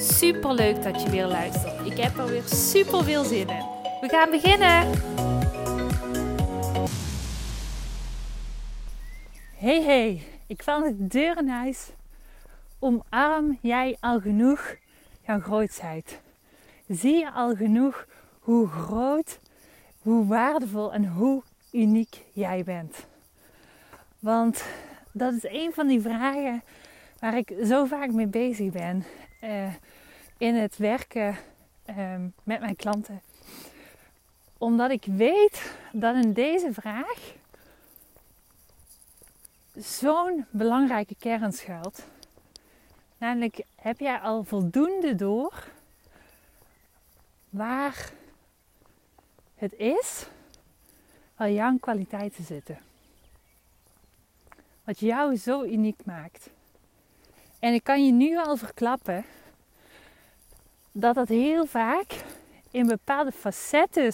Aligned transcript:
Super 0.00 0.54
leuk 0.54 0.82
dat 0.82 1.02
je 1.02 1.10
weer 1.10 1.26
luistert. 1.26 1.86
Ik 1.86 1.96
heb 1.96 2.18
er 2.18 2.26
weer 2.26 2.42
super 2.42 3.04
veel 3.04 3.24
zin 3.24 3.48
in. 3.48 3.64
We 4.00 4.08
gaan 4.08 4.30
beginnen. 4.30 4.90
Hey 9.56 9.82
hey, 9.82 10.22
ik 10.46 10.62
val 10.62 10.80
de 10.80 11.06
deur. 11.06 11.36
Omarm 12.78 13.58
jij 13.62 13.96
al 14.00 14.20
genoeg 14.20 14.76
jouw 15.26 15.40
grootheid? 15.40 16.20
Zie 16.88 17.14
je 17.14 17.32
al 17.32 17.54
genoeg 17.54 18.06
hoe 18.40 18.68
groot, 18.68 19.40
hoe 19.98 20.26
waardevol 20.26 20.92
en 20.92 21.06
hoe 21.06 21.42
uniek 21.72 22.24
jij 22.32 22.64
bent? 22.64 23.06
Want 24.18 24.64
dat 25.12 25.32
is 25.32 25.44
een 25.44 25.72
van 25.72 25.86
die 25.86 26.00
vragen 26.00 26.62
waar 27.20 27.36
ik 27.36 27.52
zo 27.64 27.84
vaak 27.84 28.12
mee 28.12 28.26
bezig 28.26 28.72
ben 28.72 29.04
uh, 29.44 29.74
in 30.38 30.54
het 30.54 30.76
werken 30.76 31.36
um, 31.98 32.34
met 32.42 32.60
mijn 32.60 32.76
klanten. 32.76 33.22
Omdat 34.58 34.90
ik 34.90 35.04
weet 35.04 35.72
dat 35.92 36.14
in 36.14 36.32
deze 36.32 36.72
vraag 36.72 37.32
zo'n 39.74 40.46
belangrijke 40.50 41.14
kern 41.18 41.52
schuilt. 41.52 42.04
Namelijk, 43.18 43.64
heb 43.74 43.98
jij 43.98 44.18
al 44.18 44.44
voldoende 44.44 45.14
door 45.14 45.64
waar 47.50 48.12
het 49.54 49.72
is 49.72 50.26
waar 51.36 51.50
jouw 51.50 51.76
kwaliteiten 51.80 52.44
zitten? 52.44 52.78
Wat 54.84 55.00
jou 55.00 55.36
zo 55.36 55.64
uniek 55.64 56.04
maakt. 56.04 56.50
En 57.58 57.74
ik 57.74 57.84
kan 57.84 58.04
je 58.04 58.12
nu 58.12 58.38
al 58.38 58.56
verklappen 58.56 59.24
dat 61.00 61.14
dat 61.14 61.28
heel 61.28 61.66
vaak 61.66 62.24
in 62.70 62.86
bepaalde 62.86 63.32
facetten 63.32 64.12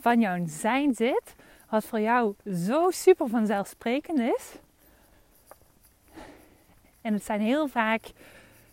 van 0.00 0.20
jouw 0.20 0.42
zijn 0.46 0.94
zit, 0.94 1.34
wat 1.68 1.84
voor 1.84 2.00
jou 2.00 2.34
zo 2.54 2.90
super 2.90 3.28
vanzelfsprekend 3.28 4.18
is. 4.18 4.52
En 7.00 7.12
het 7.12 7.24
zijn 7.24 7.40
heel 7.40 7.68
vaak 7.68 8.12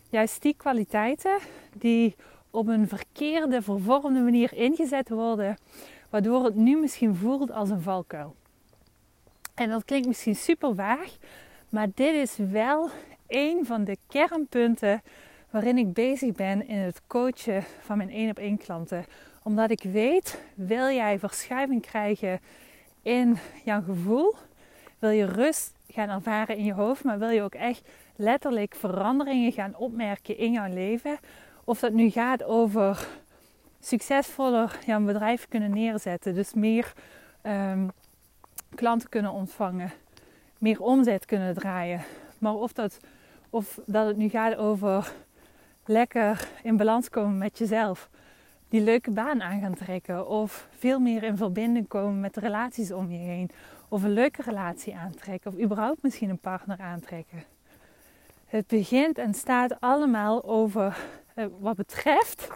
juist 0.10 0.42
die 0.42 0.54
kwaliteiten 0.58 1.38
die 1.74 2.16
op 2.50 2.68
een 2.68 2.88
verkeerde, 2.88 3.62
vervormde 3.62 4.20
manier 4.20 4.54
ingezet 4.54 5.10
worden, 5.10 5.58
waardoor 6.10 6.44
het 6.44 6.56
nu 6.56 6.78
misschien 6.78 7.16
voelt 7.16 7.52
als 7.52 7.70
een 7.70 7.82
valkuil. 7.82 8.36
En 9.54 9.70
dat 9.70 9.86
klinkt 9.86 10.08
misschien 10.08 10.36
super 10.36 10.76
vaag, 10.76 11.18
maar 11.70 11.88
dit 11.94 12.14
is 12.14 12.38
wel 12.38 12.90
een 13.28 13.66
van 13.66 13.84
de 13.84 13.98
kernpunten 14.08 15.02
waarin 15.50 15.78
ik 15.78 15.94
bezig 15.94 16.32
ben 16.32 16.68
in 16.68 16.78
het 16.78 17.02
coachen 17.08 17.64
van 17.82 17.98
mijn 17.98 18.10
één 18.10 18.30
op 18.30 18.38
één 18.38 18.58
klanten. 18.58 19.06
Omdat 19.44 19.72
ik 19.72 19.84
weet, 19.84 20.42
wil 20.56 20.90
jij 20.90 21.20
verschuiving 21.20 21.82
krijgen 21.82 22.40
in 23.02 23.38
jouw 23.66 23.82
gevoel? 23.82 24.36
Wil 25.00 25.10
je 25.10 25.26
rust 25.26 25.74
gaan 25.88 26.10
ervaren 26.10 26.58
in 26.58 26.66
je 26.66 26.74
hoofd, 26.74 27.04
maar 27.04 27.20
wil 27.20 27.30
je 27.30 27.42
ook 27.42 27.56
echt 27.56 27.90
letterlijk 28.16 28.76
veranderingen 28.76 29.52
gaan 29.52 29.76
opmerken 29.76 30.38
in 30.38 30.52
jouw 30.52 30.74
leven? 30.74 31.18
Of 31.64 31.80
dat 31.80 31.94
nu 31.94 32.10
gaat 32.10 32.44
over 32.44 33.08
succesvoller 33.80 34.80
jouw 34.86 35.04
bedrijf 35.04 35.48
kunnen 35.48 35.72
neerzetten, 35.72 36.34
dus 36.34 36.54
meer 36.54 36.94
um, 37.44 37.92
klanten 38.76 39.10
kunnen 39.10 39.32
ontvangen, 39.32 39.92
meer 40.58 40.82
omzet 40.82 41.26
kunnen 41.26 41.54
draaien. 41.54 42.02
Maar 42.38 42.54
of 42.54 42.74
dat, 42.74 43.00
of 43.50 43.80
dat 43.86 44.08
het 44.08 44.18
nu 44.18 44.30
gaat 44.30 44.56
over 44.56 45.14
lekker 45.90 46.48
in 46.64 46.78
balans 46.78 47.10
komen 47.10 47.38
met 47.38 47.58
jezelf. 47.58 48.10
Die 48.68 48.82
leuke 48.82 49.12
baan 49.12 49.42
aan 49.42 49.62
gaan 49.62 49.74
trekken. 49.74 50.28
Of 50.28 50.68
veel 50.78 51.00
meer 51.00 51.24
in 51.24 51.38
verbinding 51.38 51.88
komen 51.88 52.20
met 52.20 52.34
de 52.34 52.40
relaties 52.40 52.92
om 52.92 53.12
je 53.12 53.18
heen. 53.18 53.50
Of 53.88 54.04
een 54.04 54.14
leuke 54.14 54.42
relatie 54.42 54.96
aantrekken. 54.96 55.52
Of 55.52 55.60
überhaupt 55.60 56.02
misschien 56.02 56.30
een 56.30 56.40
partner 56.40 56.80
aantrekken. 56.80 57.44
Het 58.46 58.68
begint 58.68 59.18
en 59.18 59.34
staat 59.34 59.80
allemaal 59.80 60.44
over 60.44 60.98
eh, 61.36 61.46
wat 61.60 61.76
betreft. 61.76 62.48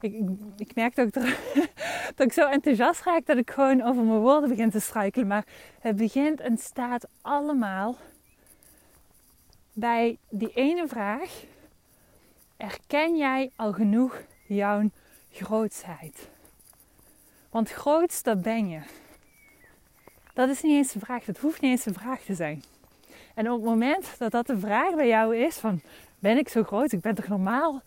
Ik, 0.00 0.22
ik, 0.56 0.74
merk 0.74 0.94
dat 0.94 1.06
ik, 1.06 1.14
dat 2.16 2.26
ik 2.26 2.32
zo 2.32 2.48
enthousiast 2.48 3.02
raak 3.02 3.26
dat 3.26 3.36
ik 3.36 3.50
gewoon 3.50 3.82
over 3.82 4.02
mijn 4.02 4.20
woorden 4.20 4.48
begin 4.48 4.70
te 4.70 4.80
struikelen. 4.80 5.26
Maar 5.26 5.44
het 5.80 5.96
begint 5.96 6.40
en 6.40 6.58
staat 6.58 7.08
allemaal 7.20 7.96
bij 9.72 10.18
die 10.30 10.50
ene 10.54 10.88
vraag 10.88 11.44
erken 12.58 13.16
jij 13.16 13.50
al 13.56 13.72
genoeg 13.72 14.22
jouw 14.46 14.90
grootsheid? 15.30 16.28
Want 17.50 17.70
groots, 17.70 18.22
dat 18.22 18.42
ben 18.42 18.68
je. 18.68 18.80
Dat 20.34 20.48
is 20.48 20.62
niet 20.62 20.76
eens 20.76 20.94
een 20.94 21.00
vraag, 21.00 21.24
dat 21.24 21.38
hoeft 21.38 21.60
niet 21.60 21.70
eens 21.70 21.86
een 21.86 21.94
vraag 21.94 22.20
te 22.20 22.34
zijn. 22.34 22.62
En 23.34 23.50
op 23.50 23.60
het 23.60 23.68
moment 23.68 24.18
dat 24.18 24.30
dat 24.30 24.46
de 24.46 24.58
vraag 24.58 24.94
bij 24.94 25.08
jou 25.08 25.36
is 25.36 25.56
van, 25.56 25.80
ben 26.18 26.36
ik 26.36 26.48
zo 26.48 26.62
groot, 26.62 26.92
ik 26.92 27.00
ben 27.00 27.14
toch 27.14 27.28
normaal? 27.28 27.82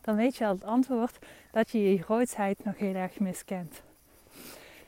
Dan 0.00 0.16
weet 0.16 0.36
je 0.36 0.46
al 0.46 0.54
het 0.54 0.64
antwoord 0.64 1.18
dat 1.52 1.70
je 1.70 1.92
je 1.92 2.02
grootsheid 2.02 2.64
nog 2.64 2.78
heel 2.78 2.94
erg 2.94 3.18
miskent. 3.18 3.82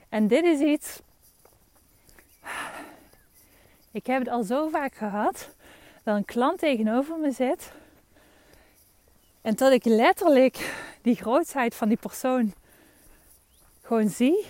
En 0.09 0.29
dit 0.29 0.45
is 0.45 0.61
iets, 0.61 1.01
ik 3.91 4.07
heb 4.07 4.19
het 4.19 4.29
al 4.29 4.43
zo 4.43 4.69
vaak 4.69 4.95
gehad, 4.95 5.55
dat 6.03 6.17
een 6.17 6.25
klant 6.25 6.59
tegenover 6.59 7.19
me 7.19 7.31
zit 7.31 7.73
en 9.45 9.57
tot 9.57 9.73
ik 9.73 9.85
letterlijk 9.85 10.75
die 11.03 11.17
grootheid 11.17 11.75
van 11.75 11.89
die 11.89 11.97
persoon 11.97 12.53
gewoon 13.83 14.09
zie. 14.09 14.47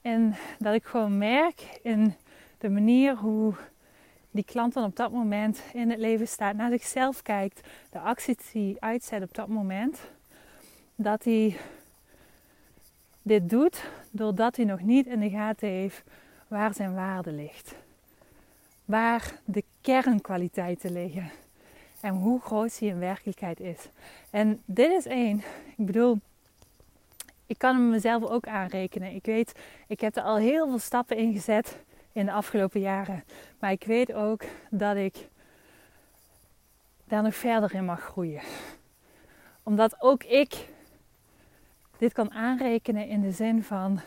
En 0.00 0.34
dat 0.58 0.74
ik 0.74 0.84
gewoon 0.84 1.18
merk 1.18 1.78
in 1.82 2.14
de 2.58 2.68
manier 2.68 3.16
hoe 3.16 3.54
die 4.30 4.44
klant 4.44 4.74
dan 4.74 4.84
op 4.84 4.96
dat 4.96 5.12
moment 5.12 5.62
in 5.72 5.90
het 5.90 5.98
leven 5.98 6.28
staat, 6.28 6.56
naar 6.56 6.70
zichzelf 6.70 7.22
kijkt, 7.22 7.60
de 7.90 7.98
acties 7.98 8.50
die 8.52 8.76
uitzet 8.82 9.22
op 9.22 9.34
dat 9.34 9.48
moment, 9.48 10.00
dat 10.94 11.24
hij 11.24 11.56
dit 13.22 13.50
doet 13.50 13.84
doordat 14.10 14.56
hij 14.56 14.64
nog 14.64 14.80
niet 14.80 15.06
in 15.06 15.20
de 15.20 15.30
gaten 15.30 15.68
heeft 15.68 16.02
waar 16.48 16.74
zijn 16.74 16.94
waarde 16.94 17.32
ligt. 17.32 17.74
Waar 18.84 19.40
de 19.44 19.64
kernkwaliteiten 19.80 20.92
liggen 20.92 21.30
en 22.00 22.14
hoe 22.14 22.40
groot 22.40 22.78
die 22.78 22.90
in 22.90 22.98
werkelijkheid 22.98 23.60
is. 23.60 23.88
En 24.30 24.62
dit 24.64 24.90
is 24.90 25.06
één. 25.06 25.42
Ik 25.76 25.86
bedoel, 25.86 26.18
ik 27.46 27.58
kan 27.58 27.74
hem 27.74 27.90
mezelf 27.90 28.24
ook 28.24 28.46
aanrekenen. 28.46 29.14
Ik 29.14 29.24
weet, 29.24 29.52
ik 29.86 30.00
heb 30.00 30.16
er 30.16 30.22
al 30.22 30.36
heel 30.36 30.68
veel 30.68 30.78
stappen 30.78 31.16
in 31.16 31.32
gezet 31.32 31.78
in 32.12 32.26
de 32.26 32.32
afgelopen 32.32 32.80
jaren. 32.80 33.24
Maar 33.58 33.72
ik 33.72 33.84
weet 33.84 34.12
ook 34.12 34.42
dat 34.70 34.96
ik 34.96 35.28
daar 37.04 37.22
nog 37.22 37.34
verder 37.34 37.74
in 37.74 37.84
mag 37.84 38.00
groeien. 38.00 38.42
Omdat 39.62 40.02
ook 40.02 40.24
ik 40.24 40.68
dit 41.98 42.12
kan 42.12 42.32
aanrekenen 42.32 43.08
in 43.08 43.20
de 43.20 43.32
zin 43.32 43.62
van 43.62 44.00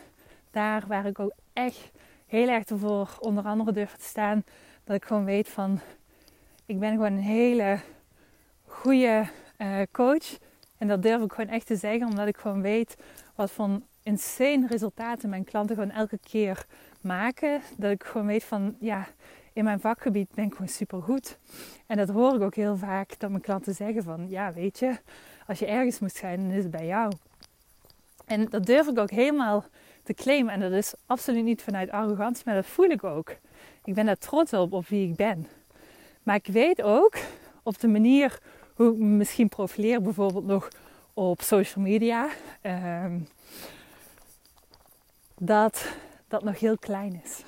daar 0.51 0.83
waar 0.88 1.06
ik 1.06 1.19
ook 1.19 1.33
echt 1.53 1.91
heel 2.27 2.47
erg 2.47 2.65
ervoor 2.65 3.17
onder 3.19 3.44
andere 3.44 3.71
durf 3.71 3.95
te 3.95 4.06
staan. 4.06 4.44
Dat 4.83 4.95
ik 4.95 5.06
gewoon 5.06 5.25
weet 5.25 5.50
van 5.50 5.79
ik 6.65 6.80
ben 6.80 6.92
gewoon 6.92 7.12
een 7.12 7.19
hele 7.19 7.80
goede 8.65 9.25
uh, 9.57 9.81
coach. 9.92 10.38
En 10.77 10.88
dat 10.88 11.01
durf 11.01 11.24
ik 11.24 11.33
gewoon 11.33 11.50
echt 11.50 11.68
te 11.68 11.75
zeggen, 11.75 12.07
omdat 12.07 12.27
ik 12.27 12.38
gewoon 12.38 12.62
weet 12.62 12.95
wat 13.36 13.51
voor 13.51 13.80
insane 14.04 14.68
resultaten 14.68 15.30
mijn 15.30 15.44
klanten 15.44 15.75
gewoon 15.75 15.92
elke 15.92 16.19
keer 16.24 16.65
maken. 17.01 17.62
Dat 17.77 17.92
ik 17.92 18.04
gewoon 18.04 18.27
weet 18.27 18.44
van, 18.44 18.75
ja, 18.80 19.07
in 19.54 19.63
mijn 19.63 19.80
vakgebied 19.80 20.31
ben 20.33 20.45
ik 20.45 20.51
gewoon 20.51 20.68
super 20.68 21.01
goed. 21.01 21.38
En 21.88 21.98
dat 21.98 22.10
hoor 22.10 22.36
ik 22.36 22.42
ook 22.42 22.56
heel 22.56 22.77
vaak 22.77 23.19
dat 23.19 23.30
mijn 23.30 23.42
klanten 23.42 23.75
zeggen 23.75 24.04
van, 24.04 24.30
ja, 24.30 24.54
weet 24.54 24.80
je, 24.80 25.00
als 25.48 25.60
je 25.60 25.65
ergens 25.65 26.00
moet 26.00 26.13
zijn, 26.13 26.42
dan 26.42 26.51
is 26.51 26.63
het 26.63 26.71
bij 26.71 26.86
jou. 26.86 27.12
En 28.25 28.50
dat 28.50 28.65
durf 28.65 28.88
ik 28.88 29.00
ook 29.00 29.12
helemaal 29.12 29.65
te 30.04 30.13
claimen. 30.13 30.54
En 30.54 30.60
dat 30.60 30.71
is 30.71 30.94
absoluut 31.06 31.44
niet 31.44 31.62
vanuit 31.62 31.89
arrogantie, 31.89 32.44
maar 32.45 32.56
dat 32.56 32.65
voel 32.65 32.89
ik 32.89 33.04
ook. 33.04 33.36
Ik 33.83 33.94
ben 33.94 34.06
daar 34.06 34.18
trots 34.18 34.54
op, 34.54 34.74
op 34.74 34.88
wie 34.88 35.10
ik 35.10 35.15
ben. 35.15 35.48
Maar 36.23 36.35
ik 36.35 36.47
weet 36.47 36.81
ook, 36.81 37.15
op 37.63 37.79
de 37.79 37.87
manier 37.87 38.39
hoe 38.75 38.91
ik 38.91 38.97
me 38.97 39.05
misschien 39.05 39.49
profileer, 39.49 40.01
bijvoorbeeld 40.01 40.45
nog 40.45 40.67
op 41.13 41.41
social 41.41 41.83
media, 41.83 42.29
ehm, 42.61 43.19
dat 45.37 45.95
dat 46.27 46.43
nog 46.43 46.59
heel 46.59 46.77
klein 46.77 47.21
is. 47.23 47.43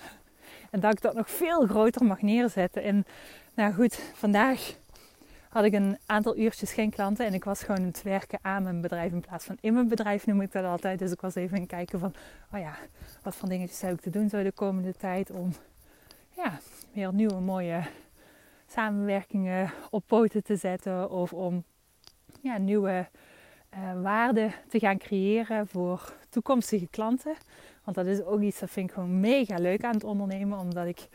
En 0.70 0.80
dat 0.80 0.94
ik 0.94 1.02
dat 1.02 1.14
nog 1.14 1.30
veel 1.30 1.68
groter 1.68 2.06
mag 2.06 2.22
neerzetten. 2.22 2.84
En 2.84 3.06
nou 3.54 3.74
goed, 3.74 4.00
vandaag 4.14 4.76
had 5.50 5.64
ik 5.64 5.74
een 5.74 5.98
aantal 6.06 6.38
uurtjes 6.38 6.74
geen 6.74 6.90
klanten 6.90 7.26
en 7.26 7.34
ik 7.34 7.44
was 7.44 7.62
gewoon 7.62 7.78
aan 7.78 7.88
het 7.88 8.02
werken 8.04 8.40
aan 8.42 8.64
mijn 8.64 8.82
bedrijf 8.82 9.12
in 9.12 9.22
plaats 9.22 9.46
van 9.46 9.58
in 9.62 9.74
mijn 9.74 9.88
bedrijf 9.88 10.26
noem 10.26 10.42
ik 10.42 10.52
dat 10.52 10.66
altijd. 10.66 11.00
Dus 11.00 11.12
ik 11.12 11.22
was 11.22 11.36
even 11.36 11.56
aan 11.56 11.62
het 11.62 11.70
kijken 11.70 12.00
van, 12.00 12.14
oh 12.54 12.60
ja, 12.60 12.76
wat 13.24 13.36
voor 13.36 13.50
dingetjes 13.50 13.82
heb 13.82 13.94
ik 13.94 14.02
te 14.02 14.10
doen 14.10 14.30
zo 14.30 14.44
de 14.44 14.52
komende 14.52 14.94
tijd 14.94 15.32
om 15.32 15.52
ja, 16.36 16.60
weer 16.94 17.14
nieuwe 17.14 17.40
mooie 17.40 17.84
samenwerkingen 18.76 19.72
op 19.90 20.04
poten 20.06 20.44
te 20.44 20.56
zetten 20.56 21.10
of 21.10 21.34
om 21.34 21.64
ja, 22.42 22.58
nieuwe 22.58 23.08
uh, 23.74 24.02
waarden 24.02 24.54
te 24.68 24.80
gaan 24.80 24.98
creëren 24.98 25.68
voor 25.68 26.14
toekomstige 26.30 26.88
klanten. 26.88 27.36
Want 27.84 27.98
dat 27.98 28.06
is 28.06 28.24
ook 28.24 28.42
iets 28.42 28.60
dat 28.60 28.70
vind 28.70 28.90
ik 28.90 28.96
gewoon 28.96 29.20
mega 29.20 29.56
leuk 29.56 29.84
aan 29.84 29.94
het 29.94 30.04
ondernemen, 30.04 30.60
omdat 30.60 30.86
ik 30.86 31.08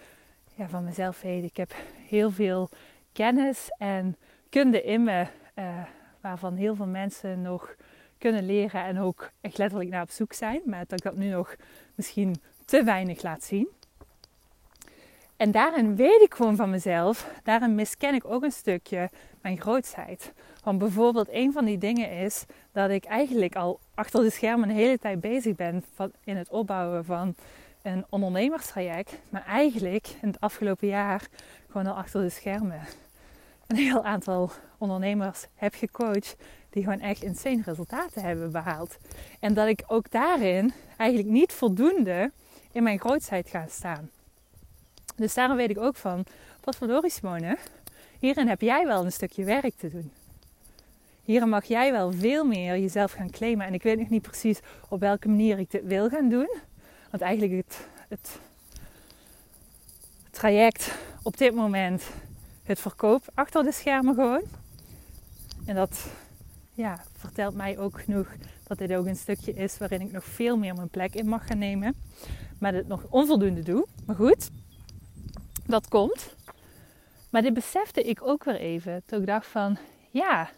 ja, 0.54 0.68
van 0.68 0.84
mezelf 0.84 1.20
weet, 1.20 1.44
ik 1.44 1.56
heb 1.56 1.74
heel 2.08 2.30
veel 2.30 2.68
kennis 3.12 3.74
en 3.78 4.16
kunde 4.48 4.82
in 4.82 5.04
me, 5.04 5.26
uh, 5.54 5.84
waarvan 6.20 6.54
heel 6.54 6.74
veel 6.74 6.86
mensen 6.86 7.42
nog 7.42 7.74
kunnen 8.18 8.46
leren 8.46 8.84
en 8.84 8.98
ook 8.98 9.30
echt 9.40 9.58
letterlijk 9.58 9.90
naar 9.90 10.02
op 10.02 10.10
zoek 10.10 10.32
zijn, 10.32 10.60
maar 10.64 10.84
dat 10.86 10.98
ik 10.98 11.04
dat 11.04 11.16
nu 11.16 11.28
nog 11.28 11.56
misschien 11.94 12.36
te 12.64 12.84
weinig 12.84 13.22
laat 13.22 13.44
zien. 13.44 13.68
En 15.40 15.50
daarin 15.50 15.96
weet 15.96 16.20
ik 16.20 16.34
gewoon 16.34 16.56
van 16.56 16.70
mezelf, 16.70 17.30
daarin 17.42 17.74
misken 17.74 18.14
ik 18.14 18.24
ook 18.24 18.42
een 18.42 18.52
stukje 18.52 19.10
mijn 19.42 19.60
grootheid. 19.60 20.32
Want 20.64 20.78
bijvoorbeeld 20.78 21.28
een 21.30 21.52
van 21.52 21.64
die 21.64 21.78
dingen 21.78 22.10
is 22.10 22.44
dat 22.72 22.90
ik 22.90 23.04
eigenlijk 23.04 23.56
al 23.56 23.80
achter 23.94 24.22
de 24.22 24.30
schermen 24.30 24.68
een 24.68 24.74
hele 24.74 24.98
tijd 24.98 25.20
bezig 25.20 25.56
ben 25.56 25.84
van, 25.94 26.12
in 26.24 26.36
het 26.36 26.48
opbouwen 26.50 27.04
van 27.04 27.34
een 27.82 28.04
ondernemerstraject. 28.08 29.20
Maar 29.28 29.44
eigenlijk 29.46 30.08
in 30.22 30.28
het 30.28 30.40
afgelopen 30.40 30.88
jaar 30.88 31.28
gewoon 31.70 31.86
al 31.86 31.96
achter 31.96 32.22
de 32.22 32.30
schermen 32.30 32.80
een 33.66 33.76
heel 33.76 34.04
aantal 34.04 34.50
ondernemers 34.78 35.46
heb 35.54 35.74
gecoacht 35.74 36.36
die 36.70 36.82
gewoon 36.82 37.00
echt 37.00 37.22
insane 37.22 37.62
resultaten 37.64 38.22
hebben 38.22 38.52
behaald. 38.52 38.96
En 39.38 39.54
dat 39.54 39.68
ik 39.68 39.84
ook 39.86 40.10
daarin 40.10 40.72
eigenlijk 40.96 41.30
niet 41.30 41.52
voldoende 41.52 42.30
in 42.72 42.82
mijn 42.82 42.98
grootheid 42.98 43.48
ga 43.48 43.66
staan. 43.68 44.10
Dus 45.20 45.34
daarom 45.34 45.56
weet 45.56 45.70
ik 45.70 45.78
ook 45.78 45.96
van, 45.96 46.24
wat 46.64 46.76
verdorie 46.76 47.10
Simone, 47.10 47.58
hierin 48.18 48.48
heb 48.48 48.60
jij 48.60 48.86
wel 48.86 49.04
een 49.04 49.12
stukje 49.12 49.44
werk 49.44 49.74
te 49.76 49.90
doen. 49.90 50.12
Hierin 51.22 51.48
mag 51.48 51.64
jij 51.64 51.92
wel 51.92 52.12
veel 52.12 52.44
meer 52.44 52.78
jezelf 52.78 53.12
gaan 53.12 53.30
claimen. 53.30 53.66
En 53.66 53.74
ik 53.74 53.82
weet 53.82 53.98
nog 53.98 54.08
niet 54.08 54.22
precies 54.22 54.58
op 54.88 55.00
welke 55.00 55.28
manier 55.28 55.58
ik 55.58 55.70
dit 55.70 55.84
wil 55.84 56.08
gaan 56.08 56.28
doen. 56.28 56.50
Want 57.10 57.22
eigenlijk 57.22 57.52
het, 57.66 57.88
het 58.08 58.38
traject 60.30 60.94
op 61.22 61.36
dit 61.36 61.54
moment, 61.54 62.02
het 62.62 62.80
verkoop 62.80 63.22
achter 63.34 63.62
de 63.62 63.72
schermen 63.72 64.14
gewoon. 64.14 64.42
En 65.66 65.74
dat 65.74 66.06
ja, 66.74 67.04
vertelt 67.16 67.54
mij 67.54 67.78
ook 67.78 68.00
genoeg 68.00 68.28
dat 68.62 68.78
dit 68.78 68.94
ook 68.94 69.06
een 69.06 69.16
stukje 69.16 69.52
is 69.52 69.78
waarin 69.78 70.00
ik 70.00 70.12
nog 70.12 70.24
veel 70.24 70.56
meer 70.56 70.74
mijn 70.74 70.88
plek 70.88 71.14
in 71.14 71.28
mag 71.28 71.46
gaan 71.46 71.58
nemen. 71.58 71.94
Maar 72.58 72.74
het 72.74 72.88
nog 72.88 73.06
onvoldoende 73.08 73.62
doe. 73.62 73.86
Maar 74.06 74.16
goed, 74.16 74.50
dat 75.70 75.88
komt. 75.88 76.36
Maar 77.30 77.42
dit 77.42 77.54
besefte 77.54 78.02
ik 78.02 78.22
ook 78.22 78.44
weer 78.44 78.56
even. 78.56 79.02
Toen 79.06 79.20
ik 79.20 79.26
dacht 79.26 79.46
van, 79.46 79.78
ja, 80.10 80.50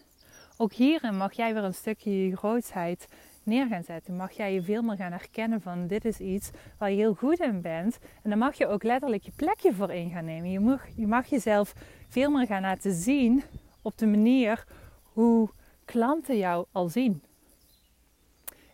ook 0.56 0.72
hierin 0.72 1.16
mag 1.16 1.32
jij 1.32 1.54
weer 1.54 1.64
een 1.64 1.74
stukje 1.74 2.26
je 2.26 2.36
grootheid 2.36 3.08
neer 3.42 3.66
gaan 3.66 3.82
zetten. 3.82 4.16
Mag 4.16 4.32
jij 4.32 4.54
je 4.54 4.62
veel 4.62 4.82
meer 4.82 4.96
gaan 4.96 5.12
herkennen 5.12 5.60
van 5.60 5.86
dit 5.86 6.04
is 6.04 6.18
iets 6.18 6.50
waar 6.78 6.90
je 6.90 6.96
heel 6.96 7.14
goed 7.14 7.40
in 7.40 7.60
bent. 7.60 7.98
En 8.22 8.30
dan 8.30 8.38
mag 8.38 8.54
je 8.54 8.66
ook 8.66 8.82
letterlijk 8.82 9.22
je 9.22 9.32
plekje 9.36 9.74
voor 9.74 9.92
in 9.92 10.10
gaan 10.10 10.24
nemen. 10.24 10.50
Je 10.50 10.60
mag, 10.60 10.86
je 10.96 11.06
mag 11.06 11.26
jezelf 11.26 11.72
veel 12.08 12.30
meer 12.30 12.46
gaan 12.46 12.62
laten 12.62 12.92
zien 12.92 13.42
op 13.82 13.98
de 13.98 14.06
manier 14.06 14.64
hoe 15.02 15.50
klanten 15.84 16.36
jou 16.36 16.66
al 16.72 16.88
zien. 16.88 17.22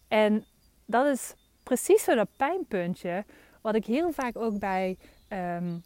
En 0.08 0.44
dat 0.86 1.06
is 1.06 1.34
precies 1.62 2.04
zo 2.04 2.14
dat 2.14 2.28
pijnpuntje 2.36 3.24
wat 3.62 3.74
ik 3.74 3.84
heel 3.86 4.12
vaak 4.12 4.36
ook 4.36 4.58
bij 4.58 4.98
um, 5.28 5.82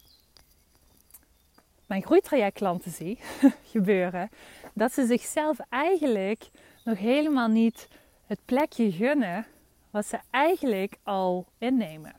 mijn 1.92 2.04
groeitrajectklanten 2.04 2.90
zie 2.90 3.18
gebeuren. 3.74 4.30
Dat 4.74 4.92
ze 4.92 5.06
zichzelf 5.06 5.58
eigenlijk 5.68 6.50
nog 6.84 6.98
helemaal 6.98 7.48
niet 7.48 7.88
het 8.26 8.38
plekje 8.44 8.92
gunnen 8.92 9.46
wat 9.90 10.06
ze 10.06 10.18
eigenlijk 10.30 10.96
al 11.02 11.46
innemen. 11.58 12.14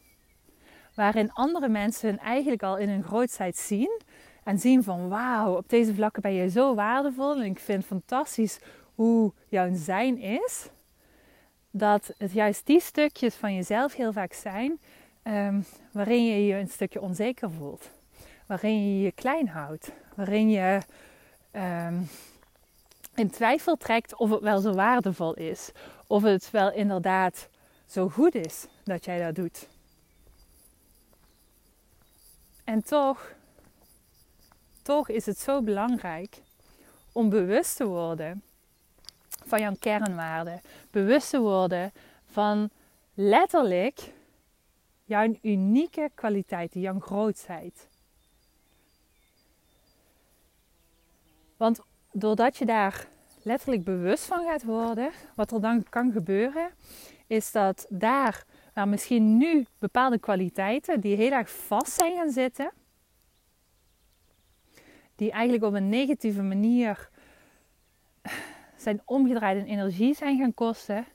Waarin 0.95 1.31
andere 1.31 1.67
mensen 1.67 2.19
eigenlijk 2.19 2.63
al 2.63 2.77
in 2.77 2.89
hun 2.89 3.03
grootheid 3.03 3.57
zien 3.57 4.01
en 4.43 4.59
zien 4.59 4.83
van 4.83 5.09
wauw, 5.09 5.57
op 5.57 5.69
deze 5.69 5.93
vlakken 5.93 6.21
ben 6.21 6.33
je 6.33 6.49
zo 6.49 6.75
waardevol 6.75 7.35
en 7.35 7.43
ik 7.43 7.59
vind 7.59 7.85
fantastisch 7.85 8.59
hoe 8.95 9.33
jouw 9.47 9.69
zijn 9.73 10.17
is. 10.17 10.69
Dat 11.71 12.13
het 12.17 12.31
juist 12.31 12.65
die 12.65 12.79
stukjes 12.79 13.35
van 13.35 13.55
jezelf 13.55 13.93
heel 13.93 14.13
vaak 14.13 14.33
zijn 14.33 14.79
um, 15.23 15.65
waarin 15.91 16.25
je 16.25 16.45
je 16.45 16.55
een 16.55 16.69
stukje 16.69 17.01
onzeker 17.01 17.51
voelt 17.51 17.89
waarin 18.53 18.95
je 18.95 19.01
je 19.01 19.11
klein 19.11 19.47
houdt, 19.47 19.91
waarin 20.15 20.49
je 20.49 20.81
um, 21.51 22.09
in 23.15 23.29
twijfel 23.29 23.75
trekt 23.75 24.15
of 24.15 24.29
het 24.29 24.41
wel 24.41 24.59
zo 24.59 24.73
waardevol 24.73 25.33
is, 25.33 25.71
of 26.07 26.23
het 26.23 26.51
wel 26.51 26.71
inderdaad 26.71 27.49
zo 27.85 28.09
goed 28.09 28.35
is 28.35 28.67
dat 28.83 29.05
jij 29.05 29.23
dat 29.23 29.35
doet. 29.35 29.67
En 32.63 32.83
toch, 32.83 33.33
toch 34.81 35.09
is 35.09 35.25
het 35.25 35.39
zo 35.39 35.61
belangrijk 35.61 36.41
om 37.11 37.29
bewust 37.29 37.75
te 37.75 37.85
worden 37.85 38.43
van 39.45 39.59
jouw 39.59 39.75
kernwaarden, 39.79 40.61
bewust 40.91 41.29
te 41.29 41.39
worden 41.39 41.91
van 42.25 42.69
letterlijk 43.13 44.13
jouw 45.03 45.35
unieke 45.41 46.11
kwaliteiten, 46.15 46.81
jouw 46.81 46.99
grootheid. 46.99 47.91
Want 51.63 51.79
doordat 52.11 52.57
je 52.57 52.65
daar 52.65 53.07
letterlijk 53.41 53.83
bewust 53.83 54.25
van 54.25 54.45
gaat 54.45 54.63
worden, 54.63 55.11
wat 55.35 55.51
er 55.51 55.61
dan 55.61 55.83
kan 55.89 56.11
gebeuren, 56.11 56.69
is 57.27 57.51
dat 57.51 57.85
daar 57.89 58.45
waar 58.73 58.87
misschien 58.87 59.37
nu 59.37 59.65
bepaalde 59.79 60.19
kwaliteiten 60.19 61.01
die 61.01 61.15
heel 61.15 61.31
erg 61.31 61.49
vast 61.49 61.91
zijn 61.91 62.15
gaan 62.15 62.29
zitten, 62.29 62.71
die 65.15 65.31
eigenlijk 65.31 65.63
op 65.63 65.73
een 65.73 65.89
negatieve 65.89 66.41
manier 66.41 67.09
zijn 68.75 69.01
omgedraaid 69.05 69.57
en 69.57 69.65
energie 69.65 70.15
zijn 70.15 70.37
gaan 70.37 70.53
kosten, 70.53 71.05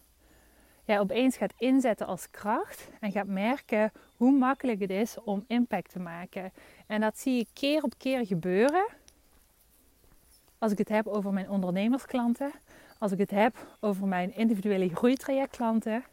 jij 0.84 1.00
opeens 1.00 1.36
gaat 1.36 1.54
inzetten 1.56 2.06
als 2.06 2.30
kracht 2.30 2.88
en 3.00 3.12
gaat 3.12 3.26
merken 3.26 3.92
hoe 4.16 4.32
makkelijk 4.32 4.80
het 4.80 4.90
is 4.90 5.20
om 5.24 5.44
impact 5.46 5.90
te 5.90 5.98
maken. 5.98 6.52
En 6.86 7.00
dat 7.00 7.18
zie 7.18 7.36
je 7.36 7.46
keer 7.52 7.82
op 7.82 7.94
keer 7.98 8.26
gebeuren 8.26 8.86
als 10.58 10.72
ik 10.72 10.78
het 10.78 10.88
heb 10.88 11.06
over 11.06 11.32
mijn 11.32 11.50
ondernemersklanten, 11.50 12.52
als 12.98 13.12
ik 13.12 13.18
het 13.18 13.30
heb 13.30 13.76
over 13.80 14.06
mijn 14.06 14.34
individuele 14.34 14.88
groeitrajectklanten, 14.88 16.04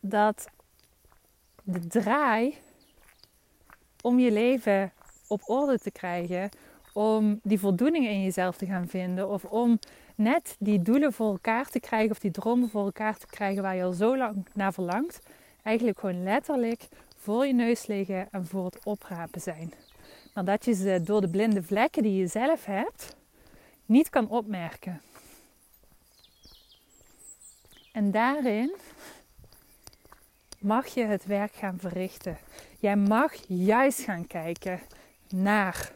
dat 0.00 0.48
de 1.62 1.86
draai 1.86 2.54
om 4.02 4.18
je 4.18 4.32
leven 4.32 4.92
op 5.26 5.42
orde 5.44 5.78
te 5.78 5.90
krijgen, 5.90 6.50
om 6.92 7.40
die 7.42 7.58
voldoening 7.58 8.06
in 8.06 8.22
jezelf 8.22 8.56
te 8.56 8.66
gaan 8.66 8.88
vinden 8.88 9.28
of 9.28 9.44
om 9.44 9.78
net 10.14 10.56
die 10.58 10.82
doelen 10.82 11.12
voor 11.12 11.30
elkaar 11.30 11.68
te 11.68 11.80
krijgen 11.80 12.10
of 12.10 12.18
die 12.18 12.30
dromen 12.30 12.70
voor 12.70 12.84
elkaar 12.84 13.16
te 13.16 13.26
krijgen 13.26 13.62
waar 13.62 13.76
je 13.76 13.82
al 13.82 13.92
zo 13.92 14.16
lang 14.16 14.46
naar 14.54 14.72
verlangt, 14.72 15.20
eigenlijk 15.62 15.98
gewoon 15.98 16.22
letterlijk 16.22 16.88
voor 17.16 17.46
je 17.46 17.52
neus 17.52 17.86
liggen 17.86 18.28
en 18.30 18.46
voor 18.46 18.64
het 18.64 18.78
oprapen 18.84 19.40
zijn. 19.40 19.72
Maar 20.34 20.44
dat 20.44 20.64
je 20.64 20.74
ze 20.74 21.00
door 21.04 21.20
de 21.20 21.28
blinde 21.28 21.62
vlekken 21.62 22.02
die 22.02 22.16
je 22.16 22.26
zelf 22.26 22.64
hebt, 22.64 23.16
niet 23.90 24.10
kan 24.10 24.28
opmerken. 24.28 25.00
En 27.92 28.10
daarin 28.10 28.76
mag 30.58 30.86
je 30.86 31.04
het 31.04 31.26
werk 31.26 31.52
gaan 31.52 31.78
verrichten. 31.78 32.38
Jij 32.78 32.96
mag 32.96 33.34
juist 33.46 34.00
gaan 34.00 34.26
kijken 34.26 34.80
naar 35.28 35.92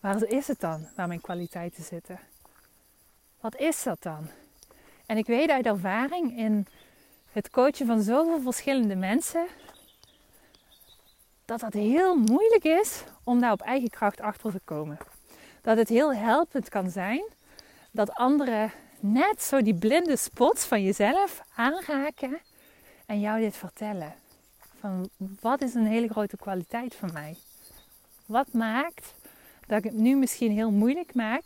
waar 0.00 0.22
is 0.22 0.48
het 0.48 0.60
dan 0.60 0.88
waar 0.96 1.08
mijn 1.08 1.20
kwaliteiten 1.20 1.84
zitten. 1.84 2.20
Wat 3.40 3.56
is 3.56 3.82
dat 3.82 4.02
dan? 4.02 4.28
En 5.06 5.16
ik 5.16 5.26
weet 5.26 5.50
uit 5.50 5.66
ervaring 5.66 6.38
in 6.38 6.66
het 7.32 7.50
coachen 7.50 7.86
van 7.86 8.02
zoveel 8.02 8.40
verschillende 8.40 8.96
mensen 8.96 9.46
dat 11.44 11.60
dat 11.60 11.72
heel 11.72 12.16
moeilijk 12.16 12.64
is 12.64 13.04
om 13.24 13.40
daar 13.40 13.52
op 13.52 13.60
eigen 13.60 13.90
kracht 13.90 14.20
achter 14.20 14.52
te 14.52 14.60
komen. 14.64 14.98
Dat 15.62 15.76
het 15.76 15.88
heel 15.88 16.14
helpend 16.14 16.68
kan 16.68 16.90
zijn 16.90 17.24
dat 17.90 18.12
anderen 18.12 18.72
net 19.00 19.42
zo 19.42 19.62
die 19.62 19.74
blinde 19.74 20.16
spots 20.16 20.64
van 20.64 20.82
jezelf 20.82 21.42
aanraken 21.54 22.38
en 23.06 23.20
jou 23.20 23.40
dit 23.40 23.56
vertellen. 23.56 24.14
Van 24.80 25.08
wat 25.40 25.62
is 25.62 25.74
een 25.74 25.86
hele 25.86 26.08
grote 26.08 26.36
kwaliteit 26.36 26.94
van 26.94 27.10
mij? 27.12 27.36
Wat 28.26 28.52
maakt 28.52 29.14
dat 29.66 29.78
ik 29.78 29.84
het 29.84 29.94
nu 29.94 30.16
misschien 30.16 30.52
heel 30.52 30.70
moeilijk 30.70 31.14
maak 31.14 31.44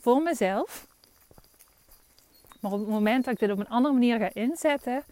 voor 0.00 0.22
mezelf. 0.22 0.86
Maar 2.60 2.72
op 2.72 2.78
het 2.78 2.88
moment 2.88 3.24
dat 3.24 3.34
ik 3.34 3.40
dit 3.40 3.50
op 3.50 3.58
een 3.58 3.68
andere 3.68 3.94
manier 3.94 4.18
ga 4.18 4.30
inzetten, 4.32 5.04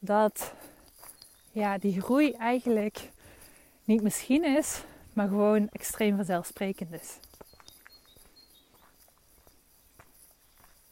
dat 0.00 0.52
ja, 1.52 1.78
die 1.78 2.00
groei 2.00 2.32
eigenlijk 2.32 3.10
niet 3.84 4.02
misschien 4.02 4.44
is, 4.44 4.82
maar 5.12 5.28
gewoon 5.28 5.68
extreem 5.68 6.16
vanzelfsprekend 6.16 6.92
is. 6.92 7.18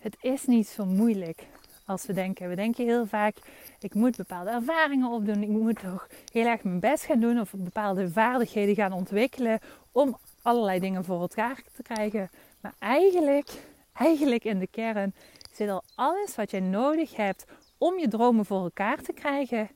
Het 0.02 0.16
is 0.20 0.46
niet 0.46 0.68
zo 0.68 0.84
moeilijk 0.84 1.46
als 1.86 2.06
we 2.06 2.12
denken. 2.12 2.48
We 2.48 2.54
denken 2.54 2.84
heel 2.84 3.06
vaak, 3.06 3.36
ik 3.80 3.94
moet 3.94 4.16
bepaalde 4.16 4.50
ervaringen 4.50 5.10
opdoen. 5.10 5.42
Ik 5.42 5.48
moet 5.48 5.78
toch 5.78 6.08
heel 6.32 6.46
erg 6.46 6.62
mijn 6.62 6.80
best 6.80 7.04
gaan 7.04 7.20
doen 7.20 7.40
of 7.40 7.52
bepaalde 7.56 8.10
vaardigheden 8.10 8.74
gaan 8.74 8.92
ontwikkelen 8.92 9.58
om 9.92 10.18
allerlei 10.42 10.80
dingen 10.80 11.04
voor 11.04 11.20
elkaar 11.20 11.62
te 11.76 11.82
krijgen. 11.82 12.30
Maar 12.60 12.74
eigenlijk, 12.78 13.50
eigenlijk 13.92 14.44
in 14.44 14.58
de 14.58 14.66
kern 14.66 15.14
zit 15.52 15.68
al 15.68 15.82
alles 15.94 16.36
wat 16.36 16.50
jij 16.50 16.60
nodig 16.60 17.16
hebt 17.16 17.44
om 17.78 17.98
je 17.98 18.08
dromen 18.08 18.44
voor 18.44 18.62
elkaar 18.62 19.02
te 19.02 19.12
krijgen 19.12 19.68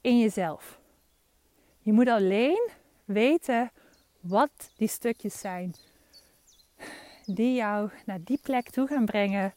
in 0.00 0.18
jezelf. 0.18 0.80
Je 1.78 1.92
moet 1.92 2.08
alleen 2.08 2.68
weten 3.04 3.70
wat 4.20 4.70
die 4.76 4.88
stukjes 4.88 5.38
zijn 5.38 5.74
die 7.26 7.54
jou 7.54 7.90
naar 8.04 8.20
die 8.24 8.38
plek 8.42 8.70
toe 8.70 8.86
gaan 8.86 9.04
brengen 9.04 9.54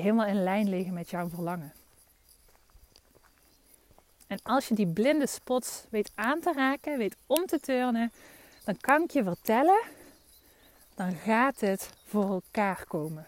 helemaal 0.00 0.26
in 0.26 0.42
lijn 0.42 0.68
liggen 0.68 0.94
met 0.94 1.10
jouw 1.10 1.28
verlangen. 1.28 1.72
En 4.26 4.38
als 4.42 4.68
je 4.68 4.74
die 4.74 4.86
blinde 4.86 5.26
spots 5.26 5.84
weet 5.90 6.12
aan 6.14 6.40
te 6.40 6.52
raken, 6.52 6.98
weet 6.98 7.16
om 7.26 7.46
te 7.46 7.60
turnen, 7.60 8.12
dan 8.64 8.76
kan 8.76 9.02
ik 9.02 9.10
je 9.10 9.22
vertellen, 9.22 9.80
dan 10.94 11.12
gaat 11.12 11.60
het 11.60 11.90
voor 12.04 12.30
elkaar 12.30 12.84
komen. 12.86 13.26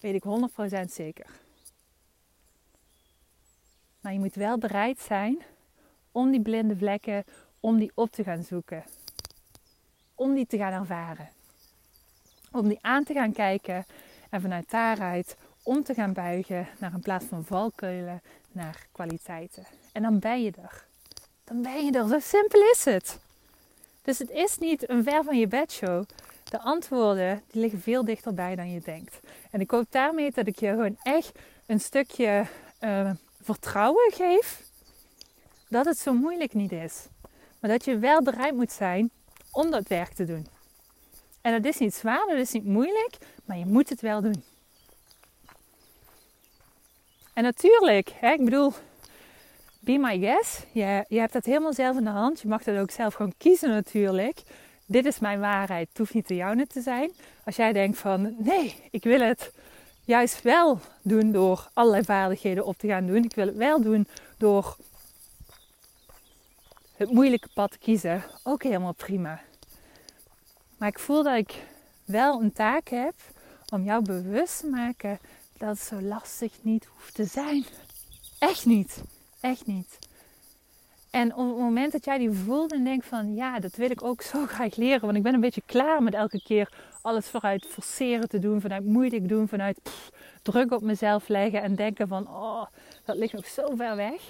Weet 0.00 0.14
ik 0.14 0.24
100% 0.86 0.90
zeker. 0.92 1.26
Maar 4.00 4.12
je 4.12 4.18
moet 4.18 4.34
wel 4.34 4.58
bereid 4.58 5.00
zijn 5.00 5.42
om 6.12 6.30
die 6.30 6.40
blinde 6.40 6.76
vlekken, 6.76 7.24
om 7.60 7.78
die 7.78 7.92
op 7.94 8.10
te 8.10 8.24
gaan 8.24 8.42
zoeken. 8.42 8.84
Om 10.14 10.34
die 10.34 10.46
te 10.46 10.56
gaan 10.56 10.72
ervaren. 10.72 11.28
Om 12.52 12.68
die 12.68 12.78
aan 12.80 13.04
te 13.04 13.12
gaan 13.12 13.32
kijken 13.32 13.86
en 14.30 14.40
vanuit 14.40 14.70
daaruit 14.70 15.36
om 15.64 15.82
te 15.82 15.94
gaan 15.94 16.12
buigen 16.12 16.68
naar 16.78 16.94
een 16.94 17.00
plaats 17.00 17.24
van 17.24 17.44
valkuilen, 17.44 18.22
naar 18.52 18.86
kwaliteiten. 18.92 19.66
En 19.92 20.02
dan 20.02 20.18
ben 20.18 20.42
je 20.42 20.52
er. 20.62 20.86
Dan 21.44 21.62
ben 21.62 21.84
je 21.84 21.92
er. 21.92 22.08
Zo 22.08 22.18
simpel 22.18 22.60
is 22.72 22.84
het. 22.84 23.18
Dus 24.02 24.18
het 24.18 24.30
is 24.30 24.58
niet 24.58 24.88
een 24.88 25.02
ver 25.02 25.24
van 25.24 25.38
je 25.38 25.46
bedshow. 25.46 26.04
De 26.44 26.60
antwoorden 26.60 27.42
die 27.50 27.60
liggen 27.60 27.80
veel 27.80 28.04
dichterbij 28.04 28.54
dan 28.54 28.70
je 28.70 28.80
denkt. 28.80 29.20
En 29.50 29.60
ik 29.60 29.70
hoop 29.70 29.86
daarmee 29.90 30.30
dat 30.30 30.46
ik 30.46 30.58
je 30.58 30.68
gewoon 30.68 30.96
echt 31.02 31.38
een 31.66 31.80
stukje 31.80 32.46
uh, 32.80 33.10
vertrouwen 33.40 34.12
geef 34.12 34.62
dat 35.68 35.84
het 35.84 35.98
zo 35.98 36.12
moeilijk 36.12 36.54
niet 36.54 36.72
is. 36.72 37.06
Maar 37.60 37.70
dat 37.70 37.84
je 37.84 37.98
wel 37.98 38.22
bereid 38.22 38.54
moet 38.54 38.72
zijn 38.72 39.10
om 39.50 39.70
dat 39.70 39.88
werk 39.88 40.12
te 40.12 40.24
doen. 40.24 40.46
En 41.40 41.52
dat 41.52 41.72
is 41.72 41.78
niet 41.78 41.94
zwaar, 41.94 42.26
dat 42.26 42.38
is 42.38 42.52
niet 42.52 42.64
moeilijk, 42.64 43.16
maar 43.44 43.58
je 43.58 43.66
moet 43.66 43.88
het 43.88 44.00
wel 44.00 44.20
doen. 44.20 44.44
En 47.34 47.42
natuurlijk, 47.42 48.10
hè, 48.20 48.32
ik 48.32 48.44
bedoel, 48.44 48.72
be 49.80 49.98
my 49.98 50.18
guest. 50.18 50.66
Je, 50.72 51.04
je 51.08 51.18
hebt 51.18 51.32
dat 51.32 51.44
helemaal 51.44 51.72
zelf 51.72 51.96
in 51.96 52.04
de 52.04 52.10
hand. 52.10 52.40
Je 52.40 52.48
mag 52.48 52.62
dat 52.62 52.76
ook 52.78 52.90
zelf 52.90 53.14
gewoon 53.14 53.34
kiezen 53.38 53.70
natuurlijk. 53.70 54.42
Dit 54.86 55.04
is 55.04 55.18
mijn 55.18 55.40
waarheid. 55.40 55.88
Het 55.88 55.98
hoeft 55.98 56.14
niet 56.14 56.28
de 56.28 56.34
jouwe 56.34 56.66
te 56.66 56.80
zijn. 56.80 57.12
Als 57.44 57.56
jij 57.56 57.72
denkt 57.72 57.98
van, 57.98 58.34
nee, 58.38 58.74
ik 58.90 59.04
wil 59.04 59.20
het 59.20 59.52
juist 60.04 60.42
wel 60.42 60.80
doen 61.02 61.32
door 61.32 61.68
allerlei 61.72 62.04
vaardigheden 62.04 62.64
op 62.64 62.78
te 62.78 62.86
gaan 62.86 63.06
doen. 63.06 63.24
Ik 63.24 63.34
wil 63.34 63.46
het 63.46 63.56
wel 63.56 63.80
doen 63.80 64.08
door 64.38 64.76
het 66.96 67.10
moeilijke 67.10 67.48
pad 67.54 67.70
te 67.70 67.78
kiezen. 67.78 68.22
Ook 68.42 68.62
helemaal 68.62 68.94
prima. 68.94 69.40
Maar 70.78 70.88
ik 70.88 70.98
voel 70.98 71.22
dat 71.22 71.36
ik 71.36 71.54
wel 72.04 72.40
een 72.40 72.52
taak 72.52 72.88
heb 72.88 73.14
om 73.68 73.84
jou 73.84 74.02
bewust 74.02 74.60
te 74.60 74.66
maken 74.66 75.18
dat 75.58 75.68
het 75.68 75.78
zo 75.78 76.00
lastig 76.00 76.52
niet 76.62 76.84
hoeft 76.84 77.14
te 77.14 77.24
zijn. 77.24 77.64
Echt 78.38 78.66
niet. 78.66 79.02
Echt 79.40 79.66
niet. 79.66 79.98
En 81.10 81.34
op 81.34 81.48
het 81.48 81.58
moment 81.58 81.92
dat 81.92 82.04
jij 82.04 82.18
die 82.18 82.30
voelt 82.30 82.72
en 82.72 82.84
denkt 82.84 83.06
van 83.06 83.34
ja, 83.34 83.60
dat 83.60 83.76
wil 83.76 83.90
ik 83.90 84.02
ook 84.02 84.22
zo 84.22 84.46
graag 84.54 84.76
leren. 84.76 85.00
Want 85.00 85.16
ik 85.16 85.22
ben 85.22 85.34
een 85.34 85.40
beetje 85.40 85.62
klaar 85.66 86.02
met 86.02 86.14
elke 86.14 86.42
keer 86.42 86.72
alles 87.02 87.28
vooruit 87.28 87.66
forceren 87.66 88.28
te 88.28 88.38
doen, 88.38 88.60
vanuit 88.60 88.84
moeilijk 88.84 89.28
doen, 89.28 89.48
vanuit 89.48 89.78
druk 90.42 90.72
op 90.72 90.82
mezelf 90.82 91.28
leggen 91.28 91.62
en 91.62 91.74
denken 91.74 92.08
van 92.08 92.28
oh, 92.28 92.64
dat 93.04 93.16
ligt 93.16 93.32
nog 93.32 93.46
zo 93.46 93.76
ver 93.76 93.96
weg. 93.96 94.20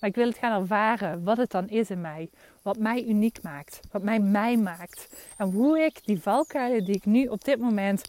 Maar 0.00 0.10
ik 0.10 0.16
wil 0.16 0.26
het 0.26 0.38
gaan 0.38 0.60
ervaren 0.60 1.24
wat 1.24 1.36
het 1.36 1.50
dan 1.50 1.68
is 1.68 1.90
in 1.90 2.00
mij. 2.00 2.30
Wat 2.62 2.78
mij 2.78 3.04
uniek 3.04 3.42
maakt. 3.42 3.80
Wat 3.90 4.02
mij 4.02 4.20
mij 4.20 4.56
maakt. 4.56 5.08
En 5.36 5.50
hoe 5.50 5.78
ik 5.78 6.00
die 6.04 6.20
valkuilen 6.20 6.84
die 6.84 6.94
ik 6.94 7.04
nu 7.04 7.26
op 7.26 7.44
dit 7.44 7.58
moment 7.58 8.04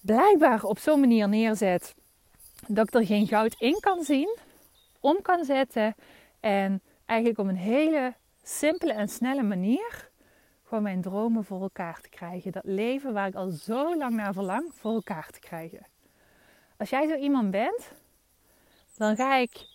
blijkbaar 0.00 0.62
op 0.62 0.78
zo'n 0.78 1.00
manier 1.00 1.28
neerzet 1.28 1.94
dat 2.66 2.86
ik 2.86 2.94
er 2.94 3.06
geen 3.06 3.26
goud 3.26 3.54
in 3.58 3.80
kan 3.80 4.02
zien, 4.02 4.36
om 5.00 5.22
kan 5.22 5.44
zetten 5.44 5.94
en 6.40 6.82
eigenlijk 7.06 7.40
op 7.40 7.46
een 7.46 7.56
hele 7.56 8.14
simpele 8.42 8.92
en 8.92 9.08
snelle 9.08 9.42
manier 9.42 10.10
gewoon 10.64 10.82
mijn 10.82 11.02
dromen 11.02 11.44
voor 11.44 11.62
elkaar 11.62 12.00
te 12.00 12.08
krijgen. 12.08 12.52
Dat 12.52 12.64
leven 12.64 13.12
waar 13.12 13.26
ik 13.28 13.34
al 13.34 13.50
zo 13.50 13.96
lang 13.96 14.14
naar 14.14 14.32
verlang 14.32 14.70
voor 14.74 14.92
elkaar 14.92 15.30
te 15.30 15.40
krijgen. 15.40 15.86
Als 16.76 16.90
jij 16.90 17.08
zo 17.08 17.14
iemand 17.14 17.50
bent, 17.50 17.92
dan 18.96 19.16
ga 19.16 19.36
ik 19.36 19.66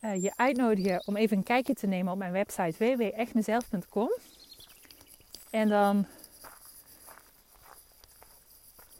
uh, 0.00 0.22
je 0.22 0.32
uitnodigen 0.36 1.06
om 1.06 1.16
even 1.16 1.36
een 1.36 1.42
kijkje 1.42 1.74
te 1.74 1.86
nemen 1.86 2.12
op 2.12 2.18
mijn 2.18 2.32
website 2.32 2.74
www.echtmezelf.com. 2.78 4.10
En 5.50 5.68
dan 5.68 6.06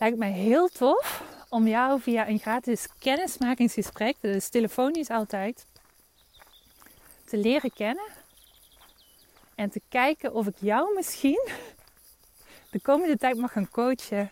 lijkt 0.01 0.19
mij 0.19 0.33
heel 0.33 0.69
tof 0.69 1.23
om 1.49 1.69
jou 1.69 2.01
via 2.01 2.29
een 2.29 2.39
gratis 2.39 2.89
kennismakingsgesprek, 2.99 4.17
is 4.21 4.49
telefonisch 4.49 5.11
altijd, 5.11 5.67
te 7.25 7.37
leren 7.37 7.73
kennen. 7.73 8.09
En 9.55 9.71
te 9.71 9.81
kijken 9.89 10.35
of 10.35 10.47
ik 10.47 10.55
jou 10.59 10.95
misschien 10.95 11.49
de 12.71 12.81
komende 12.81 13.17
tijd 13.17 13.37
mag 13.37 13.53
gaan 13.53 13.71
coachen 13.71 14.29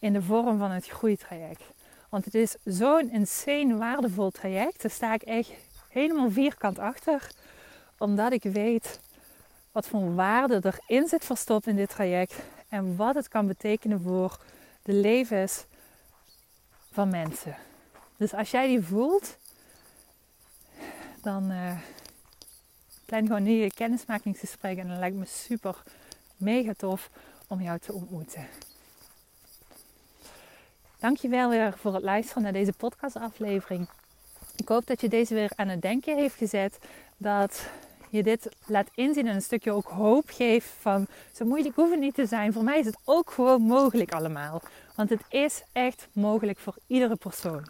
in 0.00 0.12
de 0.12 0.22
vorm 0.22 0.58
van 0.58 0.70
het 0.70 0.86
groeitraject. 0.86 1.62
Want 2.08 2.24
het 2.24 2.34
is 2.34 2.56
zo'n 2.64 3.10
insane 3.10 3.76
waardevol 3.76 4.30
traject. 4.30 4.82
Daar 4.82 4.90
sta 4.90 5.14
ik 5.14 5.22
echt 5.22 5.50
helemaal 5.88 6.30
vierkant 6.30 6.78
achter. 6.78 7.30
Omdat 7.98 8.32
ik 8.32 8.42
weet 8.42 9.00
wat 9.72 9.86
voor 9.86 10.14
waarde 10.14 10.60
erin 10.62 11.08
zit 11.08 11.24
verstopt 11.24 11.66
in 11.66 11.76
dit 11.76 11.88
traject. 11.88 12.34
En 12.68 12.96
wat 12.96 13.14
het 13.14 13.28
kan 13.28 13.46
betekenen 13.46 14.00
voor 14.00 14.38
de 14.86 14.92
levens 14.92 15.64
van 16.92 17.08
mensen. 17.08 17.56
Dus 18.16 18.34
als 18.34 18.50
jij 18.50 18.66
die 18.66 18.82
voelt, 18.82 19.36
dan 21.22 21.50
uh, 21.50 21.78
plan 23.04 23.26
gewoon 23.26 23.42
nu 23.42 23.50
je 23.50 23.72
kennismakingsgesprek. 23.74 24.78
En 24.78 24.88
dan 24.88 24.98
lijkt 24.98 25.16
me 25.16 25.24
super 25.24 25.82
mega 26.36 26.72
tof 26.76 27.10
om 27.46 27.62
jou 27.62 27.78
te 27.78 27.92
ontmoeten. 27.92 28.46
Dankjewel 30.98 31.48
weer 31.48 31.78
voor 31.78 31.94
het 31.94 32.02
luisteren 32.02 32.42
naar 32.42 32.52
deze 32.52 32.72
podcastaflevering. 32.72 33.88
Ik 34.56 34.68
hoop 34.68 34.86
dat 34.86 35.00
je 35.00 35.08
deze 35.08 35.34
weer 35.34 35.50
aan 35.54 35.68
het 35.68 35.82
denken 35.82 36.16
heeft 36.16 36.36
gezet. 36.36 36.78
Dat 37.16 37.68
je 38.16 38.22
dit 38.22 38.48
laat 38.66 38.88
inzien 38.94 39.26
en 39.26 39.34
een 39.34 39.42
stukje 39.42 39.72
ook 39.72 39.88
hoop 39.88 40.28
geeft 40.28 40.68
van 40.80 41.06
zo 41.32 41.44
moeilijk 41.44 41.74
hoeft 41.74 41.90
het 41.90 42.00
niet 42.00 42.14
te 42.14 42.26
zijn. 42.26 42.52
Voor 42.52 42.64
mij 42.64 42.78
is 42.78 42.86
het 42.86 42.98
ook 43.04 43.30
gewoon 43.30 43.62
mogelijk 43.62 44.12
allemaal. 44.12 44.62
Want 44.94 45.10
het 45.10 45.22
is 45.28 45.62
echt 45.72 46.08
mogelijk 46.12 46.58
voor 46.58 46.76
iedere 46.86 47.16
persoon. 47.16 47.66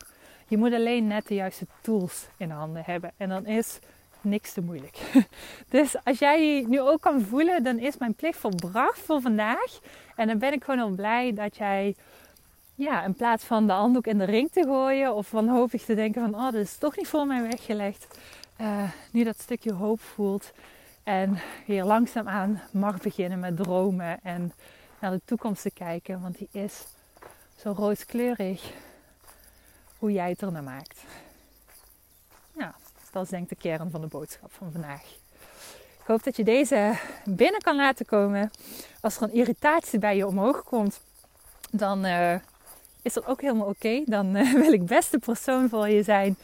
Je 0.48 0.56
moet 0.56 0.72
alleen 0.72 1.06
net 1.06 1.26
de 1.26 1.34
juiste 1.34 1.66
tools 1.80 2.26
in 2.36 2.50
handen 2.50 2.82
hebben. 2.84 3.12
En 3.16 3.28
dan 3.28 3.46
is 3.46 3.78
niks 4.20 4.52
te 4.52 4.60
moeilijk. 4.60 4.98
Dus 5.68 6.04
als 6.04 6.18
jij 6.18 6.64
nu 6.68 6.80
ook 6.80 7.00
kan 7.00 7.20
voelen, 7.20 7.62
dan 7.62 7.78
is 7.78 7.98
mijn 7.98 8.14
plicht 8.14 8.38
volbracht 8.38 8.98
voor 8.98 9.20
vandaag. 9.20 9.78
En 10.16 10.26
dan 10.26 10.38
ben 10.38 10.52
ik 10.52 10.64
gewoon 10.64 10.80
al 10.80 10.90
blij 10.90 11.32
dat 11.32 11.56
jij 11.56 11.94
ja, 12.74 13.04
in 13.04 13.14
plaats 13.14 13.44
van 13.44 13.66
de 13.66 13.72
handdoek 13.72 14.06
in 14.06 14.18
de 14.18 14.24
ring 14.24 14.50
te 14.52 14.62
gooien 14.62 15.14
of 15.14 15.30
wanhopig 15.30 15.84
te 15.84 15.94
denken 15.94 16.22
van 16.22 16.34
oh, 16.34 16.44
dat 16.44 16.54
is 16.54 16.76
toch 16.76 16.96
niet 16.96 17.08
voor 17.08 17.26
mij 17.26 17.42
weggelegd, 17.42 18.18
uh, 18.60 18.90
nu 19.10 19.24
dat 19.24 19.40
stukje 19.40 19.72
hoop 19.72 20.00
voelt 20.00 20.52
en 21.02 21.38
weer 21.66 21.84
langzaamaan 21.84 22.62
mag 22.70 23.00
beginnen 23.00 23.38
met 23.38 23.56
dromen 23.56 24.18
en 24.22 24.52
naar 25.00 25.10
de 25.10 25.20
toekomst 25.24 25.62
te 25.62 25.70
kijken, 25.70 26.20
want 26.20 26.38
die 26.38 26.48
is 26.50 26.84
zo 27.56 27.72
rooskleurig 27.76 28.72
hoe 29.98 30.12
jij 30.12 30.30
het 30.30 30.40
er 30.40 30.52
naar 30.52 30.62
maakt. 30.62 31.04
Ja, 32.58 32.74
dat 33.12 33.22
is 33.22 33.28
denk 33.28 33.42
ik 33.42 33.48
de 33.48 33.68
kern 33.68 33.90
van 33.90 34.00
de 34.00 34.06
boodschap 34.06 34.52
van 34.52 34.72
vandaag. 34.72 35.02
Ik 36.00 36.12
hoop 36.12 36.22
dat 36.22 36.36
je 36.36 36.44
deze 36.44 36.98
binnen 37.24 37.60
kan 37.60 37.76
laten 37.76 38.06
komen. 38.06 38.50
Als 39.00 39.16
er 39.16 39.22
een 39.22 39.32
irritatie 39.32 39.98
bij 39.98 40.16
je 40.16 40.26
omhoog 40.26 40.64
komt, 40.64 41.00
dan 41.70 42.04
uh, 42.04 42.34
is 43.02 43.12
dat 43.12 43.26
ook 43.26 43.40
helemaal 43.40 43.66
oké. 43.66 44.02
Dan 44.04 44.36
uh, 44.36 44.52
wil 44.62 44.72
ik 44.72 44.86
best 44.86 45.10
de 45.10 45.18
persoon 45.18 45.68
voor 45.68 45.88
je 45.88 46.02
zijn 46.02 46.36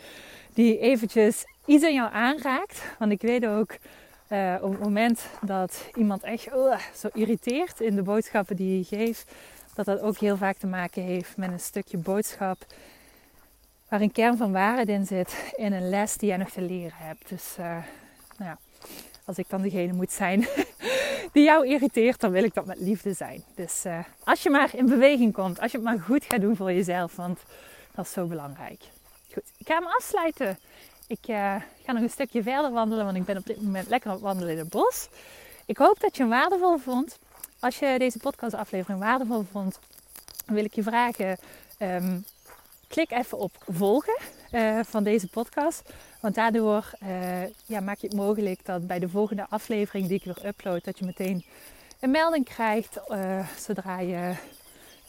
die 0.54 0.78
eventjes 0.78 1.44
iets 1.66 1.84
aan 1.84 1.94
jou 1.94 2.12
aanraakt. 2.12 2.82
Want 2.98 3.12
ik 3.12 3.20
weet 3.20 3.46
ook 3.46 3.76
uh, 4.28 4.54
op 4.60 4.70
het 4.70 4.80
moment 4.80 5.26
dat 5.40 5.84
iemand 5.94 6.22
echt 6.22 6.48
zo 6.94 7.08
irriteert 7.12 7.80
in 7.80 7.94
de 7.94 8.02
boodschappen 8.02 8.56
die 8.56 8.78
je 8.78 8.84
geeft, 8.84 9.32
dat 9.74 9.86
dat 9.86 10.00
ook 10.00 10.18
heel 10.18 10.36
vaak 10.36 10.56
te 10.56 10.66
maken 10.66 11.02
heeft 11.02 11.36
met 11.36 11.50
een 11.50 11.60
stukje 11.60 11.98
boodschap 11.98 12.66
waar 13.88 14.00
een 14.00 14.12
kern 14.12 14.36
van 14.36 14.52
waarheid 14.52 14.88
in 14.88 15.06
zit 15.06 15.52
in 15.56 15.72
een 15.72 15.88
les 15.88 16.16
die 16.16 16.28
jij 16.28 16.36
nog 16.36 16.50
te 16.50 16.60
leren 16.60 16.96
hebt. 16.96 17.28
Dus 17.28 17.56
uh, 17.58 17.66
nou 18.36 18.50
ja, 18.50 18.58
als 19.24 19.38
ik 19.38 19.48
dan 19.48 19.62
degene 19.62 19.92
moet 19.92 20.12
zijn 20.12 20.46
die 21.32 21.44
jou 21.44 21.66
irriteert, 21.66 22.20
dan 22.20 22.30
wil 22.30 22.44
ik 22.44 22.54
dat 22.54 22.66
met 22.66 22.80
liefde 22.80 23.12
zijn. 23.12 23.42
Dus 23.54 23.84
uh, 23.86 23.98
als 24.24 24.42
je 24.42 24.50
maar 24.50 24.70
in 24.74 24.86
beweging 24.86 25.32
komt, 25.32 25.60
als 25.60 25.70
je 25.70 25.76
het 25.76 25.86
maar 25.86 26.00
goed 26.00 26.24
gaat 26.24 26.40
doen 26.40 26.56
voor 26.56 26.72
jezelf, 26.72 27.16
want 27.16 27.40
dat 27.94 28.04
is 28.04 28.12
zo 28.12 28.26
belangrijk. 28.26 28.80
Goed, 29.32 29.42
ik 29.56 29.66
ga 29.66 29.74
hem 29.74 29.86
afsluiten. 29.86 30.58
Ik 31.06 31.28
uh, 31.28 31.54
ga 31.84 31.92
nog 31.92 32.02
een 32.02 32.10
stukje 32.10 32.42
verder 32.42 32.70
wandelen, 32.70 33.04
want 33.04 33.16
ik 33.16 33.24
ben 33.24 33.36
op 33.36 33.46
dit 33.46 33.62
moment 33.62 33.88
lekker 33.88 34.08
aan 34.08 34.16
het 34.16 34.24
wandelen 34.24 34.52
in 34.52 34.58
het 34.58 34.68
bos. 34.68 35.08
Ik 35.66 35.76
hoop 35.76 36.00
dat 36.00 36.16
je 36.16 36.22
hem 36.22 36.30
waardevol 36.30 36.78
vond. 36.78 37.18
Als 37.60 37.78
je 37.78 37.94
deze 37.98 38.18
podcastaflevering 38.18 39.00
waardevol 39.00 39.44
vond, 39.52 39.78
wil 40.46 40.64
ik 40.64 40.74
je 40.74 40.82
vragen: 40.82 41.38
um, 41.78 42.24
klik 42.88 43.10
even 43.10 43.38
op 43.38 43.52
volgen 43.66 44.18
uh, 44.52 44.80
van 44.84 45.04
deze 45.04 45.28
podcast. 45.28 45.82
Want 46.20 46.34
daardoor 46.34 46.90
uh, 47.02 47.46
ja, 47.66 47.80
maak 47.80 47.98
je 47.98 48.06
het 48.06 48.16
mogelijk 48.16 48.64
dat 48.64 48.86
bij 48.86 48.98
de 48.98 49.08
volgende 49.08 49.46
aflevering 49.48 50.08
die 50.08 50.18
ik 50.18 50.24
weer 50.24 50.46
upload, 50.46 50.84
dat 50.84 50.98
je 50.98 51.04
meteen 51.04 51.44
een 52.00 52.10
melding 52.10 52.44
krijgt 52.44 53.00
zodra 53.58 53.98
je 53.98 54.34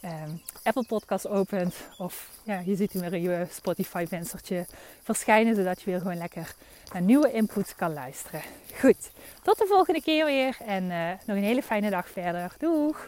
um, 0.06 0.42
Apple 0.64 0.86
Podcast 0.86 1.28
opent. 1.28 1.76
Of 1.98 2.30
ja, 2.44 2.60
je 2.60 2.76
ziet 2.76 2.94
hem 2.94 3.10
weer 3.10 3.22
je 3.22 3.48
Spotify 3.52 4.06
venstertje 4.08 4.66
verschijnen, 5.02 5.56
zodat 5.56 5.82
je 5.82 5.92
weer 5.92 6.00
gewoon 6.00 6.18
lekker 6.18 6.56
naar 6.94 7.02
nieuwe 7.02 7.32
input 7.32 7.76
kan 7.76 7.94
luisteren. 7.94 8.42
Goed, 8.80 9.12
tot 9.44 9.58
de 9.58 9.66
volgende 9.68 10.02
keer 10.02 10.26
weer 10.26 10.58
en 10.66 10.88
nog 11.26 11.38
een 11.38 11.44
hele 11.44 11.64
fijne 11.64 11.90
dag 11.90 12.10
verder. 12.10 12.56
Doeg! 12.60 13.08